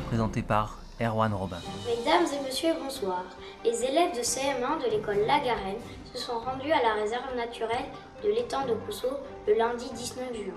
Présenté 0.00 0.42
par 0.42 0.78
Erwan 1.00 1.32
Robin. 1.32 1.58
Mesdames 1.86 2.26
et 2.32 2.44
messieurs, 2.44 2.74
bonsoir. 2.82 3.24
Les 3.64 3.84
élèves 3.84 4.14
de 4.16 4.20
CM1 4.20 4.84
de 4.84 4.90
l'école 4.90 5.18
Lagarenne 5.26 5.80
se 6.12 6.18
sont 6.18 6.38
rendus 6.38 6.72
à 6.72 6.82
la 6.82 6.94
réserve 6.94 7.34
naturelle 7.34 7.86
de 8.22 8.28
l'étang 8.28 8.66
de 8.66 8.74
Cousseau 8.74 9.08
le 9.46 9.54
lundi 9.54 9.90
19 9.92 10.34
juin. 10.34 10.52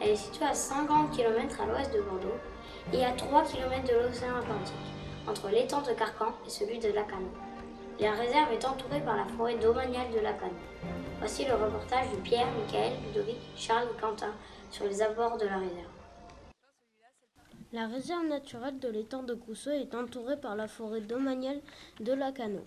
Elle 0.00 0.10
est 0.10 0.16
située 0.16 0.46
à 0.46 0.54
50 0.54 1.10
km 1.10 1.60
à 1.60 1.66
l'ouest 1.66 1.92
de 1.92 2.00
Bordeaux 2.00 2.38
et 2.92 3.04
à 3.04 3.12
3 3.12 3.42
km 3.44 3.82
de 3.86 4.08
l'océan 4.08 4.36
Atlantique, 4.36 4.74
entre 5.28 5.48
l'étang 5.50 5.82
de 5.82 5.92
Carcan 5.92 6.32
et 6.46 6.50
celui 6.50 6.78
de 6.78 6.88
Lacanau. 6.88 7.30
La 7.98 8.12
réserve 8.12 8.52
est 8.52 8.64
entourée 8.64 9.00
par 9.00 9.16
la 9.16 9.26
forêt 9.36 9.56
domaniale 9.56 10.10
de 10.14 10.20
Lacanau. 10.20 10.54
Voici 11.18 11.44
le 11.44 11.52
reportage 11.52 12.10
de 12.12 12.16
Pierre, 12.16 12.48
Michael, 12.58 12.92
Ludovic, 13.06 13.38
Charles 13.56 13.88
et 13.94 14.00
Quentin 14.00 14.32
sur 14.70 14.86
les 14.86 15.02
abords 15.02 15.36
de 15.36 15.46
la 15.46 15.58
réserve. 15.58 15.89
La 17.72 17.86
réserve 17.86 18.26
naturelle 18.26 18.80
de 18.80 18.88
l'étang 18.88 19.22
de 19.22 19.34
Cousseau 19.34 19.70
est 19.70 19.94
entourée 19.94 20.36
par 20.36 20.56
la 20.56 20.66
forêt 20.66 21.02
domaniale 21.02 21.60
de 22.00 22.12
Lacanau. 22.12 22.64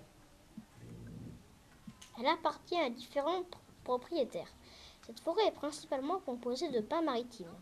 Elle 2.18 2.28
appartient 2.28 2.80
à 2.80 2.90
différents 2.90 3.44
propriétaires. 3.84 4.54
Cette 5.06 5.20
forêt 5.20 5.48
est 5.48 5.52
principalement 5.52 6.20
composée 6.20 6.70
de 6.70 6.80
pins 6.80 7.02
maritimes. 7.02 7.54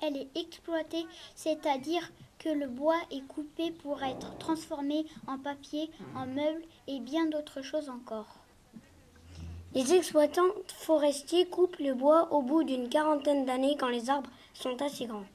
Elle 0.00 0.16
est 0.16 0.28
exploitée, 0.36 1.06
c'est-à-dire 1.34 2.08
que 2.38 2.50
le 2.50 2.68
bois 2.68 3.00
est 3.10 3.26
coupé 3.26 3.72
pour 3.72 4.00
être 4.04 4.38
transformé 4.38 5.06
en 5.26 5.38
papier, 5.38 5.90
en 6.14 6.26
meubles 6.26 6.64
et 6.86 7.00
bien 7.00 7.26
d'autres 7.26 7.62
choses 7.62 7.90
encore. 7.90 8.38
Les 9.74 9.92
exploitants 9.92 10.54
forestiers 10.68 11.46
coupent 11.46 11.78
le 11.80 11.94
bois 11.94 12.32
au 12.32 12.42
bout 12.42 12.62
d'une 12.62 12.88
quarantaine 12.88 13.44
d'années 13.44 13.76
quand 13.76 13.88
les 13.88 14.08
arbres 14.08 14.30
sont 14.54 14.80
assez 14.80 15.06
grands. 15.06 15.26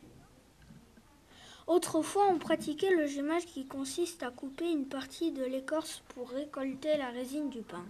Autrefois, 1.67 2.27
on 2.31 2.37
pratiquait 2.37 2.91
le 2.91 3.07
gémage 3.07 3.45
qui 3.45 3.65
consiste 3.65 4.21
à 4.21 4.29
couper 4.29 4.69
une 4.69 4.85
partie 4.85 5.31
de 5.31 5.43
l'écorce 5.43 6.03
pour 6.09 6.29
récolter 6.29 6.95
la 6.97 7.09
résine 7.09 7.49
du 7.49 7.61
pain. 7.61 7.83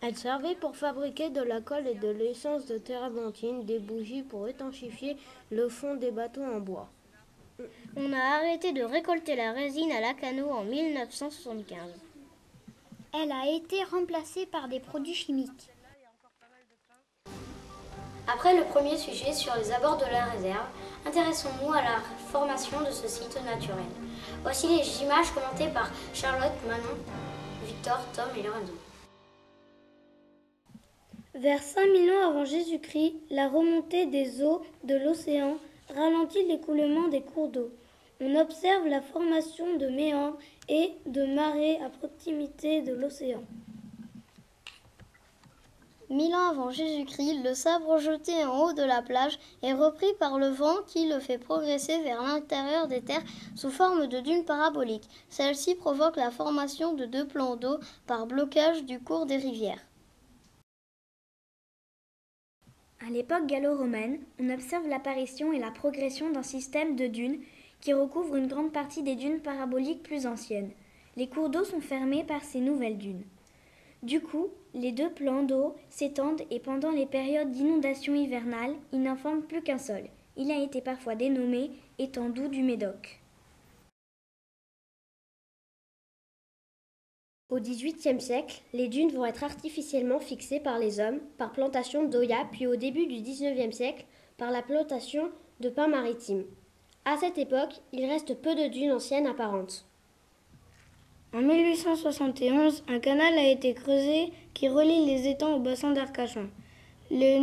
Elle 0.00 0.16
servait 0.16 0.54
pour 0.54 0.76
fabriquer 0.76 1.30
de 1.30 1.42
la 1.42 1.60
colle 1.60 1.86
et 1.86 1.94
de 1.94 2.08
l'essence 2.08 2.64
de 2.66 2.78
térébenthine, 2.78 3.64
des 3.64 3.80
bougies 3.80 4.22
pour 4.22 4.48
étanchifier 4.48 5.16
le 5.50 5.68
fond 5.68 5.96
des 5.96 6.10
bateaux 6.10 6.44
en 6.44 6.60
bois. 6.60 6.88
On 7.96 8.12
a 8.12 8.36
arrêté 8.36 8.72
de 8.72 8.82
récolter 8.82 9.36
la 9.36 9.52
résine 9.52 9.92
à 9.92 10.00
Lacanau 10.00 10.48
en 10.48 10.64
1975. 10.64 11.76
Elle 13.12 13.32
a 13.32 13.50
été 13.52 13.82
remplacée 13.84 14.46
par 14.46 14.68
des 14.68 14.80
produits 14.80 15.14
chimiques. 15.14 15.68
Après 18.32 18.54
le 18.54 18.62
premier 18.62 18.96
sujet 18.96 19.32
sur 19.32 19.52
les 19.56 19.72
abords 19.72 19.96
de 19.96 20.04
la 20.04 20.26
réserve, 20.26 20.66
intéressons-nous 21.04 21.72
à 21.72 21.82
la 21.82 21.98
formation 22.30 22.80
de 22.80 22.90
ce 22.92 23.08
site 23.08 23.36
naturel. 23.44 23.84
Voici 24.42 24.68
les 24.68 25.02
images 25.02 25.32
commentées 25.32 25.72
par 25.74 25.90
Charlotte, 26.14 26.52
Manon, 26.68 26.96
Victor, 27.66 27.98
Tom 28.14 28.26
et 28.38 28.42
Lorenzo. 28.44 28.72
Vers 31.34 31.60
5000 31.60 32.10
ans 32.12 32.28
avant 32.28 32.44
Jésus-Christ, 32.44 33.14
la 33.30 33.48
remontée 33.48 34.06
des 34.06 34.44
eaux 34.44 34.62
de 34.84 34.94
l'océan 34.94 35.56
ralentit 35.92 36.46
l'écoulement 36.46 37.08
des 37.08 37.22
cours 37.22 37.48
d'eau. 37.48 37.72
On 38.20 38.36
observe 38.36 38.86
la 38.86 39.00
formation 39.00 39.76
de 39.76 39.88
méandres 39.88 40.38
et 40.68 40.92
de 41.06 41.24
marées 41.24 41.80
à 41.84 41.88
proximité 41.88 42.82
de 42.82 42.92
l'océan. 42.92 43.42
Mille 46.10 46.34
ans 46.34 46.50
avant 46.50 46.70
Jésus-Christ, 46.70 47.44
le 47.44 47.54
sabre 47.54 47.98
jeté 47.98 48.44
en 48.44 48.64
haut 48.64 48.72
de 48.72 48.82
la 48.82 49.00
plage 49.00 49.38
est 49.62 49.74
repris 49.74 50.12
par 50.18 50.40
le 50.40 50.48
vent 50.48 50.82
qui 50.88 51.08
le 51.08 51.20
fait 51.20 51.38
progresser 51.38 52.02
vers 52.02 52.20
l'intérieur 52.20 52.88
des 52.88 53.00
terres 53.00 53.22
sous 53.54 53.70
forme 53.70 54.08
de 54.08 54.18
dunes 54.18 54.44
paraboliques. 54.44 55.08
Celle-ci 55.28 55.76
provoque 55.76 56.16
la 56.16 56.32
formation 56.32 56.94
de 56.94 57.06
deux 57.06 57.28
plans 57.28 57.54
d'eau 57.54 57.78
par 58.08 58.26
blocage 58.26 58.84
du 58.84 58.98
cours 58.98 59.24
des 59.24 59.36
rivières. 59.36 59.78
À 63.06 63.10
l'époque 63.10 63.46
gallo-romaine, 63.46 64.18
on 64.40 64.50
observe 64.50 64.88
l'apparition 64.88 65.52
et 65.52 65.60
la 65.60 65.70
progression 65.70 66.28
d'un 66.32 66.42
système 66.42 66.96
de 66.96 67.06
dunes 67.06 67.40
qui 67.80 67.92
recouvre 67.92 68.34
une 68.34 68.48
grande 68.48 68.72
partie 68.72 69.04
des 69.04 69.14
dunes 69.14 69.40
paraboliques 69.40 70.02
plus 70.02 70.26
anciennes. 70.26 70.72
Les 71.14 71.28
cours 71.28 71.50
d'eau 71.50 71.62
sont 71.62 71.80
fermés 71.80 72.24
par 72.24 72.42
ces 72.42 72.58
nouvelles 72.58 72.98
dunes. 72.98 73.22
Du 74.02 74.20
coup, 74.20 74.48
les 74.74 74.92
deux 74.92 75.10
plans 75.10 75.42
d'eau 75.42 75.74
s'étendent 75.88 76.42
et 76.50 76.60
pendant 76.60 76.90
les 76.90 77.06
périodes 77.06 77.50
d'inondation 77.50 78.14
hivernale, 78.14 78.74
ils 78.92 79.02
n'en 79.02 79.16
forment 79.16 79.42
plus 79.42 79.62
qu'un 79.62 79.78
seul. 79.78 80.04
Il 80.36 80.50
a 80.50 80.62
été 80.62 80.80
parfois 80.80 81.14
dénommé 81.14 81.70
étang 81.98 82.28
doux 82.28 82.48
du 82.48 82.62
Médoc. 82.62 83.20
Au 87.50 87.58
XVIIIe 87.58 88.20
siècle, 88.20 88.62
les 88.72 88.86
dunes 88.86 89.10
vont 89.10 89.26
être 89.26 89.42
artificiellement 89.42 90.20
fixées 90.20 90.60
par 90.60 90.78
les 90.78 91.00
hommes 91.00 91.18
par 91.36 91.50
plantation 91.50 92.04
d'Oya, 92.04 92.46
puis 92.52 92.68
au 92.68 92.76
début 92.76 93.06
du 93.06 93.20
XIXe 93.20 93.74
siècle 93.74 94.06
par 94.38 94.52
la 94.52 94.62
plantation 94.62 95.30
de 95.58 95.68
pins 95.68 95.88
maritimes. 95.88 96.44
À 97.04 97.16
cette 97.16 97.38
époque, 97.38 97.80
il 97.92 98.06
reste 98.06 98.40
peu 98.40 98.54
de 98.54 98.68
dunes 98.68 98.92
anciennes 98.92 99.26
apparentes. 99.26 99.84
En 101.32 101.42
1871, 101.42 102.82
un 102.88 102.98
canal 102.98 103.38
a 103.38 103.46
été 103.46 103.72
creusé 103.72 104.32
qui 104.52 104.68
relie 104.68 105.06
les 105.06 105.28
étangs 105.28 105.54
au 105.54 105.60
bassin 105.60 105.92
d'Arcachon. 105.92 106.48
Le, 107.12 107.38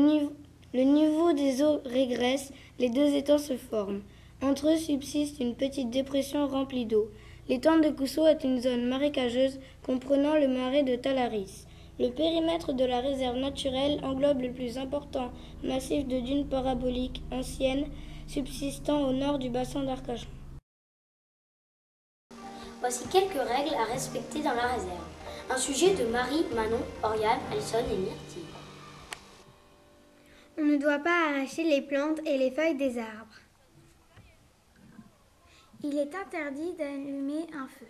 niveau, 0.83 1.31
des 1.31 1.63
eaux 1.63 1.79
régresse, 1.85 2.51
les 2.79 2.89
deux 2.89 3.15
étangs 3.15 3.37
se 3.37 3.55
forment. 3.55 4.01
Entre 4.41 4.73
eux 4.73 4.75
subsiste 4.75 5.39
une 5.39 5.55
petite 5.55 5.89
dépression 5.89 6.47
remplie 6.47 6.85
d'eau. 6.85 7.09
L'étang 7.47 7.79
de 7.79 7.89
Cousseau 7.89 8.27
est 8.27 8.43
une 8.43 8.59
zone 8.59 8.89
marécageuse 8.89 9.57
comprenant 9.83 10.35
le 10.35 10.49
marais 10.49 10.83
de 10.83 10.97
Talaris. 10.97 11.65
Le 11.97 12.09
périmètre 12.09 12.73
de 12.73 12.83
la 12.83 12.99
réserve 12.99 13.37
naturelle 13.37 14.01
englobe 14.03 14.41
le 14.41 14.51
plus 14.51 14.77
important 14.77 15.31
massif 15.63 16.05
de 16.05 16.19
dunes 16.19 16.47
paraboliques 16.47 17.21
anciennes 17.31 17.85
subsistant 18.27 19.07
au 19.07 19.13
nord 19.13 19.39
du 19.39 19.49
bassin 19.49 19.83
d'Arcachon. 19.83 20.27
Voici 22.89 23.05
quelques 23.09 23.33
règles 23.33 23.75
à 23.75 23.83
respecter 23.83 24.41
dans 24.41 24.53
la 24.53 24.67
réserve. 24.67 25.03
Un 25.49 25.57
sujet 25.57 25.93
de 25.93 26.05
Marie, 26.05 26.45
Manon, 26.55 26.79
Oriane, 27.03 27.41
Alison 27.51 27.79
et 27.79 27.97
Myrtille. 27.97 28.45
On 30.57 30.63
ne 30.63 30.77
doit 30.77 30.99
pas 30.99 31.31
arracher 31.31 31.65
les 31.65 31.81
plantes 31.81 32.21
et 32.25 32.37
les 32.37 32.49
feuilles 32.49 32.77
des 32.77 32.97
arbres. 32.97 33.41
Il 35.83 35.97
est 35.97 36.15
interdit 36.15 36.71
d'allumer 36.77 37.47
un 37.53 37.67
feu. 37.67 37.89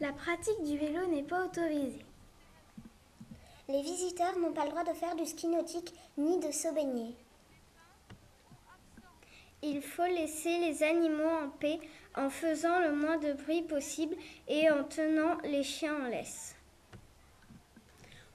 La 0.00 0.14
pratique 0.14 0.64
du 0.64 0.78
vélo 0.78 1.06
n'est 1.08 1.22
pas 1.22 1.44
autorisée. 1.44 2.06
Les 3.68 3.82
visiteurs 3.82 4.38
n'ont 4.38 4.54
pas 4.54 4.64
le 4.64 4.70
droit 4.70 4.84
de 4.84 4.94
faire 4.94 5.14
du 5.16 5.26
ski 5.26 5.48
nautique 5.48 5.92
ni 6.16 6.40
de 6.40 6.50
se 6.50 6.72
baigner. 6.72 7.14
Il 9.62 9.82
faut 9.82 10.06
laisser 10.06 10.58
les 10.58 10.82
animaux 10.82 11.28
en 11.28 11.48
paix 11.48 11.80
en 12.14 12.30
faisant 12.30 12.80
le 12.80 12.92
moins 12.92 13.18
de 13.18 13.32
bruit 13.32 13.62
possible 13.62 14.14
et 14.48 14.70
en 14.70 14.84
tenant 14.84 15.38
les 15.44 15.62
chiens 15.62 15.96
en 16.04 16.08
laisse. 16.08 16.54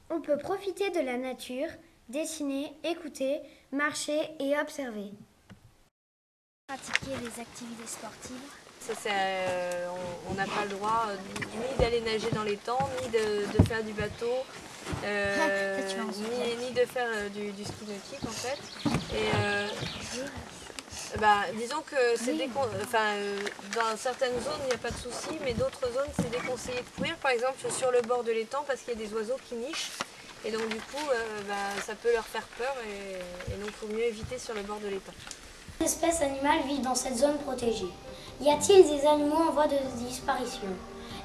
On 0.10 0.20
peut 0.20 0.38
profiter 0.38 0.90
de 0.90 1.00
la 1.00 1.18
nature, 1.18 1.70
dessiner, 2.10 2.74
écouter, 2.84 3.40
marcher 3.72 4.20
et 4.40 4.58
observer. 4.60 5.12
Pratiquer 6.68 7.16
des 7.22 7.40
activités 7.42 7.88
sportives. 7.88 8.36
Ça, 8.80 8.94
euh, 9.06 9.88
on 10.30 10.34
n'a 10.34 10.46
pas 10.46 10.66
le 10.66 10.72
droit 10.72 11.06
euh, 11.10 11.16
ni 11.38 11.78
d'aller 11.84 12.02
nager 12.02 12.30
dans 12.32 12.44
les 12.44 12.58
temps, 12.58 12.90
ni 13.02 13.10
de, 13.10 13.58
de 13.58 13.64
faire 13.64 13.84
du 13.84 13.94
bateau, 13.94 14.44
euh, 15.06 15.82
ni, 16.18 16.66
ni, 16.66 16.72
de 16.72 16.86
faire 16.86 17.30
du, 17.30 17.52
du, 17.52 17.64
ski 17.64 17.86
nautique 17.86 18.24
en 18.24 18.32
fait. 18.32 18.60
Et, 19.16 19.30
euh, 19.36 19.68
bah, 21.20 21.44
disons 21.56 21.82
que 21.82 21.96
c'est 22.16 22.36
enfin, 22.84 23.16
dans 23.76 23.98
certaines 23.98 24.40
zones 24.42 24.62
il 24.64 24.68
n'y 24.68 24.74
a 24.74 24.78
pas 24.78 24.92
de 24.92 24.98
souci, 24.98 25.38
mais 25.44 25.54
d'autres 25.54 25.92
zones 25.94 26.12
c'est 26.16 26.30
déconseillé 26.32 26.80
de 26.80 26.90
courir, 26.96 27.16
par 27.18 27.32
exemple 27.32 27.58
sur 27.70 27.92
le 27.92 28.02
bord 28.02 28.24
de 28.24 28.32
l'étang 28.32 28.64
parce 28.66 28.82
qu'il 28.82 28.94
y 28.98 29.04
a 29.04 29.08
des 29.08 29.14
oiseaux 29.14 29.38
qui 29.48 29.56
nichent. 29.56 29.92
Et 30.44 30.52
donc 30.52 30.68
du 30.70 30.78
coup, 30.78 31.06
bah, 31.48 31.54
ça 31.86 31.94
peut 31.94 32.12
leur 32.14 32.26
faire 32.26 32.48
peur 32.58 32.74
et, 32.88 33.54
et 33.54 33.58
donc 33.58 33.68
il 33.68 33.74
faut 33.74 33.88
mieux 33.88 34.06
éviter 34.06 34.40
sur 34.40 34.54
le 34.56 34.62
bord 34.64 34.80
de 34.80 34.88
l'étang. 34.88 35.14
Quelles 35.78 35.88
espèces 35.88 36.22
animales 36.22 36.62
vivent 36.68 36.82
dans 36.82 36.96
cette 36.96 37.18
zone 37.18 37.38
protégée 37.40 37.90
Y 38.40 38.50
a-t-il 38.50 38.84
des 38.84 39.06
animaux 39.06 39.36
en 39.36 39.52
voie 39.52 39.68
de 39.68 39.78
disparition? 39.98 40.68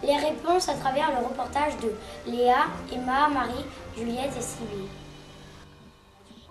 Les 0.03 0.17
réponses 0.17 0.69
à 0.69 0.75
travers 0.75 1.11
le 1.19 1.27
reportage 1.27 1.77
de 1.79 1.95
Léa, 2.27 2.67
Emma, 2.93 3.29
Marie, 3.29 3.65
Juliette 3.97 4.37
et 4.37 4.43
Sylvie. 4.43 4.89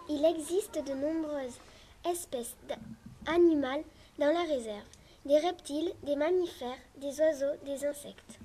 Il 0.10 0.26
existe 0.26 0.84
de 0.86 0.94
nombreuses 0.94 1.60
espèces 2.10 2.56
animales 3.28 3.84
dans 4.20 4.32
la 4.32 4.44
réserve. 4.44 4.84
Des 5.26 5.40
reptiles, 5.40 5.92
des 6.04 6.16
mammifères, 6.16 6.78
des 6.98 7.20
oiseaux, 7.20 7.56
des 7.66 7.86
insectes. 7.86 8.40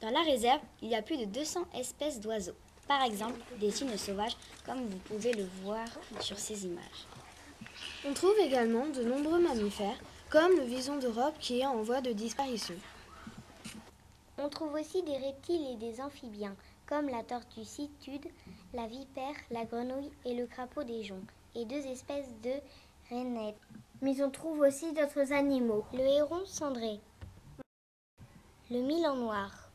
Dans 0.00 0.10
la 0.10 0.22
réserve, 0.22 0.60
il 0.82 0.88
y 0.88 0.94
a 0.94 1.02
plus 1.02 1.18
de 1.18 1.26
200 1.26 1.60
espèces 1.74 2.20
d'oiseaux. 2.20 2.56
Par 2.88 3.02
exemple, 3.02 3.38
des 3.60 3.70
cygnes 3.70 3.96
sauvages, 3.96 4.36
comme 4.66 4.84
vous 4.86 4.98
pouvez 4.98 5.32
le 5.32 5.46
voir 5.62 5.86
sur 6.20 6.38
ces 6.38 6.64
images. 6.64 7.06
On 8.06 8.14
trouve 8.14 8.38
également 8.40 8.86
de 8.86 9.04
nombreux 9.04 9.40
mammifères, 9.40 9.98
comme 10.30 10.56
le 10.56 10.64
vison 10.64 10.96
d'Europe 10.96 11.34
qui 11.38 11.60
est 11.60 11.66
en 11.66 11.82
voie 11.82 12.00
de 12.00 12.12
disparition. 12.12 12.74
On 14.38 14.48
trouve 14.48 14.72
aussi 14.72 15.02
des 15.02 15.18
reptiles 15.18 15.66
et 15.70 15.76
des 15.76 16.00
amphibiens, 16.00 16.56
comme 16.86 17.08
la 17.08 17.22
tortue 17.22 17.64
citude, 17.64 18.26
la 18.72 18.86
vipère, 18.86 19.34
la 19.50 19.64
grenouille 19.64 20.10
et 20.24 20.34
le 20.34 20.46
crapaud 20.46 20.82
des 20.82 21.04
joncs, 21.04 21.30
et 21.54 21.66
deux 21.66 21.86
espèces 21.86 22.32
de 22.42 22.52
Mais 23.12 24.22
on 24.22 24.30
trouve 24.30 24.60
aussi 24.60 24.92
d'autres 24.92 25.32
animaux. 25.32 25.84
Le 25.92 26.00
héron 26.00 26.44
cendré, 26.46 27.00
le 28.70 28.80
milan 28.80 29.16
noir, 29.16 29.70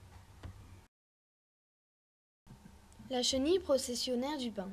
La 3.12 3.22
chenille 3.22 3.60
processionnaire 3.60 4.38
du 4.40 4.50
pain. 4.50 4.68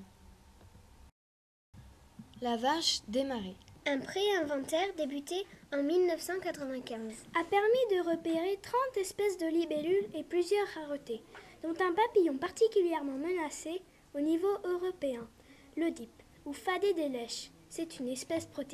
La 2.41 2.57
vache 2.57 3.01
démarrée. 3.07 3.57
Un 3.85 3.99
pré-inventaire 3.99 4.95
débuté 4.97 5.45
en 5.71 5.83
1995 5.83 7.13
a 7.39 7.45
permis 7.45 7.87
de 7.91 8.11
repérer 8.11 8.59
30 8.63 8.97
espèces 8.97 9.37
de 9.37 9.47
libellules 9.47 10.09
et 10.15 10.25
plusieurs 10.25 10.67
raretés, 10.69 11.23
dont 11.63 11.75
un 11.75 11.93
papillon 11.93 12.39
particulièrement 12.39 13.19
menacé 13.19 13.83
au 14.15 14.21
niveau 14.21 14.57
européen, 14.65 15.29
le 15.77 15.91
dip, 15.91 16.11
ou 16.47 16.55
fadé 16.55 16.95
des 16.95 17.11
lèches. 17.11 17.51
C'est 17.75 18.01
une 18.01 18.09
espèce 18.09 18.45
protégée. 18.45 18.69